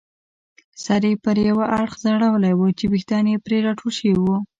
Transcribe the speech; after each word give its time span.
سر 0.83 1.01
یې 1.09 1.13
پر 1.23 1.37
یوه 1.49 1.65
اړخ 1.79 1.93
ځړولی 2.03 2.53
وو 2.55 2.67
چې 2.77 2.85
ویښتان 2.87 3.25
یې 3.31 3.37
پرې 3.45 3.57
راټول 3.67 3.91
شوي 3.99 4.15
وو. 4.21 4.37